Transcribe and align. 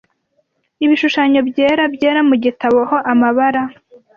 Ibishushanyo-byera-byera 0.83 2.19
mugitabo 2.29 2.77
aho 2.85 2.97
amabara 3.11 3.61